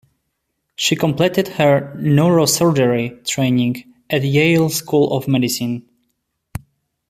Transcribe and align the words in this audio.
She 0.75 0.95
completed 0.95 1.47
her 1.47 1.93
neurosurgery 1.95 3.23
training 3.23 3.93
at 4.09 4.23
Yale 4.23 4.71
School 4.71 5.15
of 5.15 5.27
Medicine. 5.27 5.87